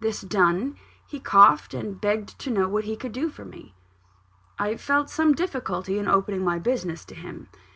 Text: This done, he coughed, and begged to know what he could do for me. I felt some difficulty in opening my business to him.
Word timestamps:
This 0.00 0.22
done, 0.22 0.76
he 1.06 1.20
coughed, 1.20 1.72
and 1.72 2.00
begged 2.00 2.36
to 2.40 2.50
know 2.50 2.66
what 2.66 2.82
he 2.82 2.96
could 2.96 3.12
do 3.12 3.28
for 3.30 3.44
me. 3.44 3.76
I 4.58 4.76
felt 4.76 5.08
some 5.08 5.34
difficulty 5.36 6.00
in 6.00 6.08
opening 6.08 6.42
my 6.42 6.58
business 6.58 7.04
to 7.04 7.14
him. 7.14 7.46